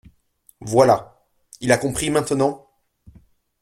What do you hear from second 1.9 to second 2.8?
maintenant?